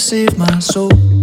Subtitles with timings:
[0.00, 1.19] save my soul.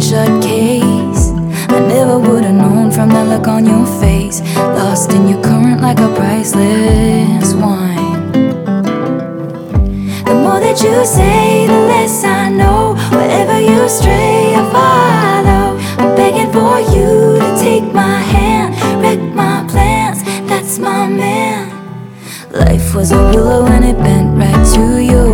[0.00, 1.30] and shut case.
[1.68, 4.40] I never would've known from that look on your face.
[4.56, 8.32] Lost in your current like a priceless wine.
[10.24, 12.94] The more that you say, the less I know.
[13.10, 15.78] Wherever you stray, I follow.
[16.02, 20.22] I'm begging for you to take my hand, wreck my plans.
[20.48, 21.68] That's my man.
[22.52, 25.29] Life was a willow and it bent right to you.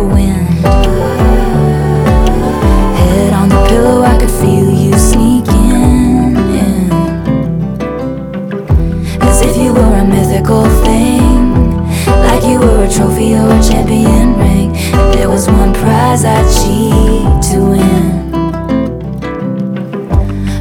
[12.89, 14.73] trophy or a champion ring.
[15.13, 18.31] There was one prize I cheat to win.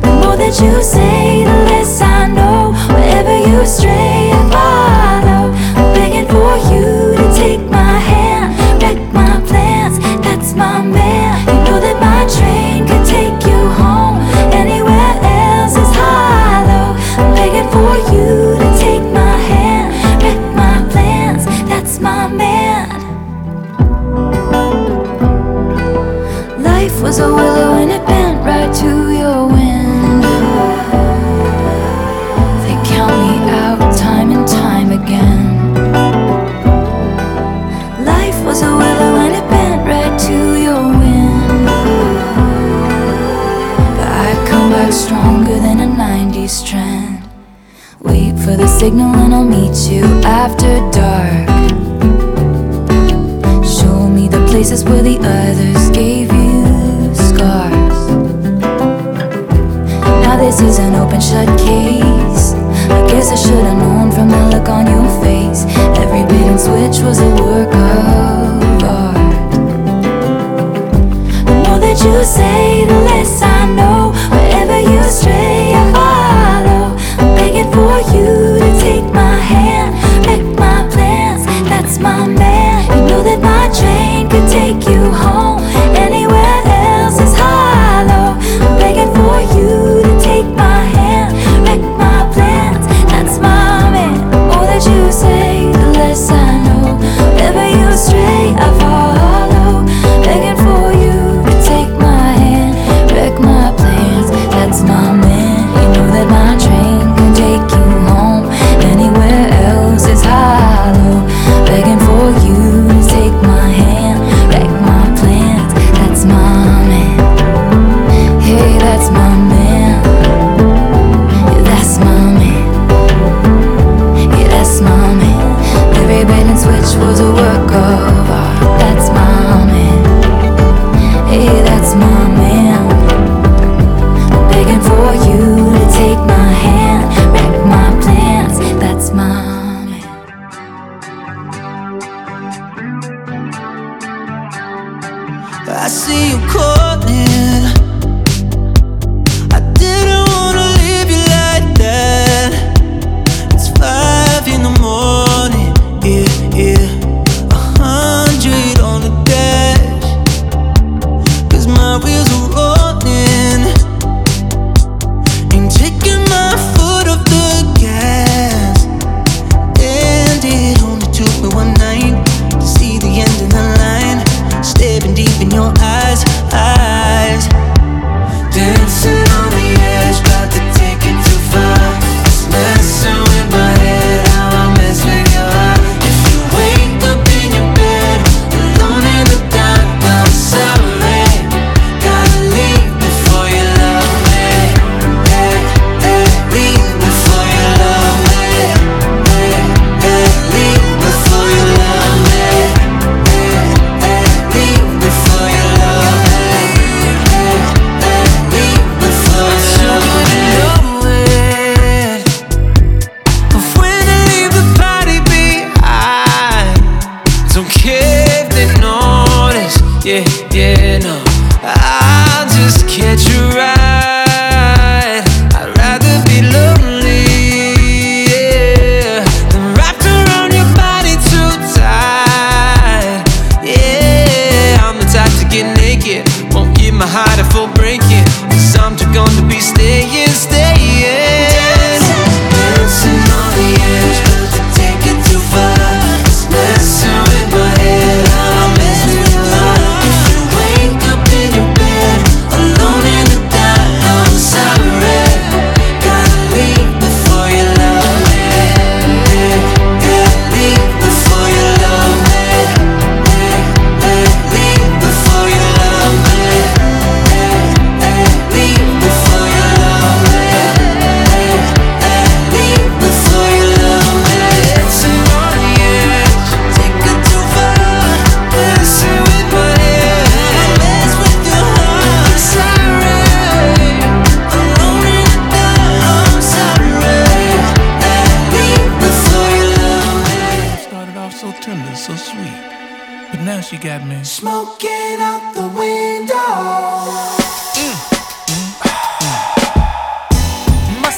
[0.01, 1.36] The more that you say.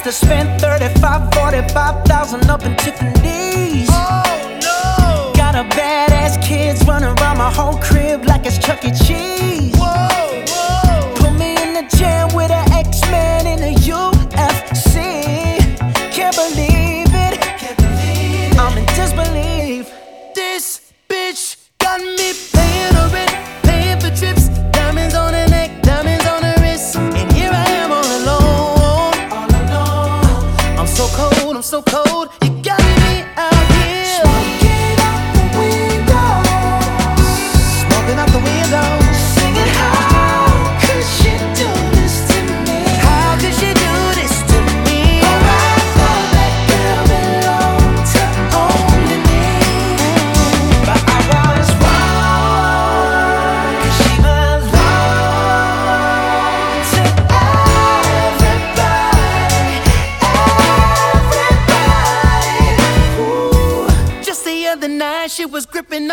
[0.08, 3.88] to spend 35, 45,000 up in Tiffany's.
[3.90, 5.32] Oh no!
[5.36, 8.90] Got a badass kids running around my whole crib like it's Chuck E.
[8.90, 9.77] Cheese.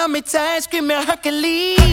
[0.05, 1.84] Tummy tight, screaming Hercules.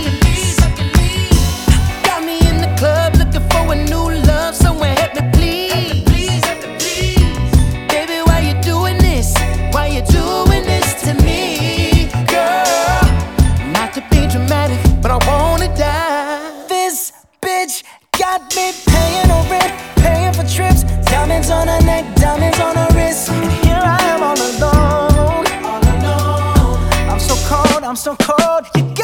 [27.93, 29.02] I'm so cold.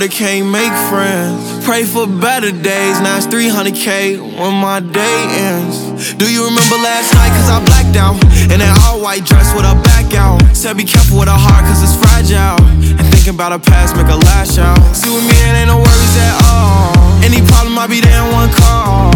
[0.00, 1.64] murder can't make friends.
[1.64, 6.14] Pray for better days, now it's 300k when my day ends.
[6.14, 7.28] Do you remember last night?
[7.36, 8.16] Cause I blacked out.
[8.48, 10.40] In an all white dress with a back out.
[10.56, 12.64] Said be careful with a heart cause it's fragile.
[12.96, 14.80] And thinking about a past make a lash out.
[14.96, 16.96] See with me, it ain't no worries at all.
[17.20, 19.12] Any problem, I be there in one call.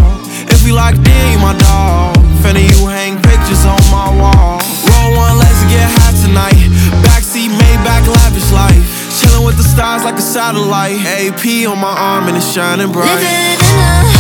[0.53, 2.13] If we locked in, you my dog.
[2.45, 4.61] Finna you hang pictures on my wall.
[4.93, 6.61] Roll one, let's get high tonight.
[7.09, 8.94] Backseat, made back lavish life.
[9.43, 11.01] With the stars like a satellite.
[11.05, 14.14] AP on my arm and it's shining bright.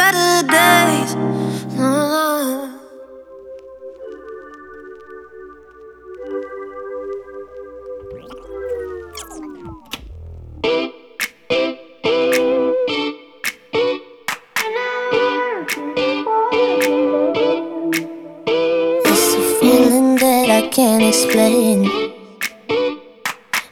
[0.00, 1.12] better days.
[19.10, 21.78] It's a feeling that I can't explain.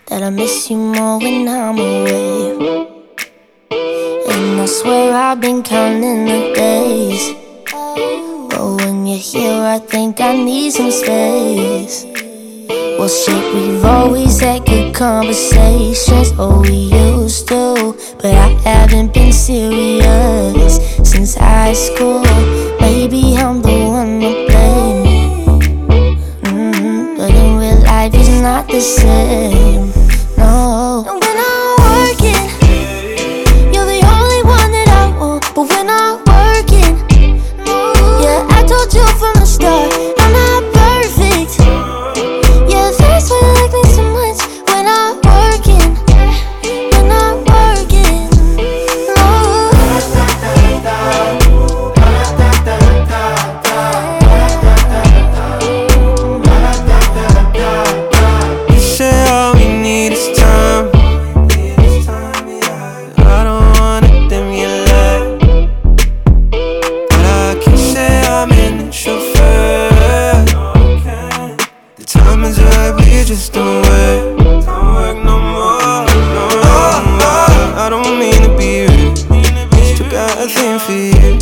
[0.09, 2.18] That I miss you more when I'm away.
[10.71, 12.05] some space.
[12.99, 16.33] Well, shit, we've always had good conversations.
[16.39, 20.77] Oh, we used to, but I haven't been serious
[21.09, 22.23] since high school.
[22.81, 23.78] Maybe I'm the
[72.39, 74.39] diamonds are we just don't work.
[74.39, 76.07] Don't work no more.
[76.35, 77.75] No, oh, no.
[77.77, 79.19] I don't mean to be rude.
[79.19, 81.39] Still got a thing for you.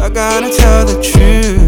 [0.00, 1.65] I gotta tell the truth.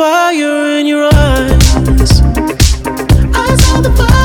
[0.00, 2.22] fire in your eyes.
[3.34, 4.19] I saw the fire.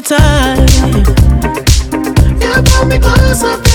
[0.00, 0.66] time.
[2.40, 3.69] You pull me closer.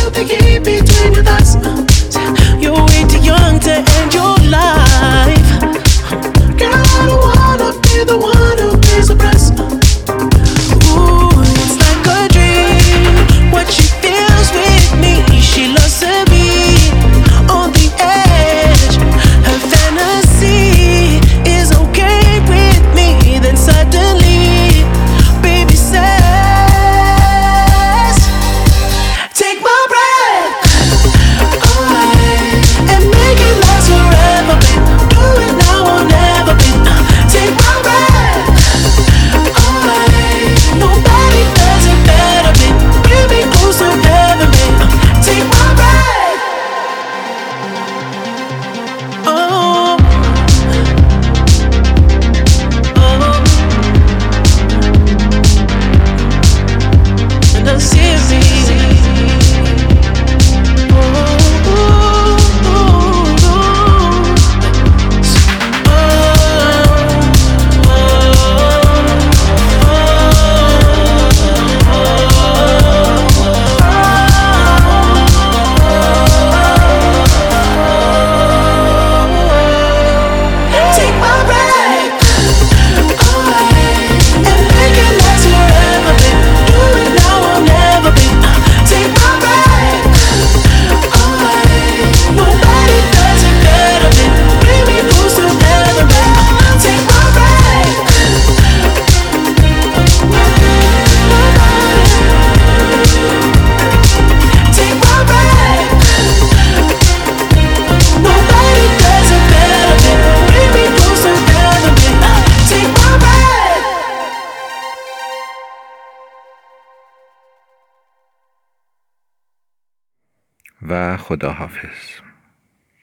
[121.28, 122.05] خداحافظ.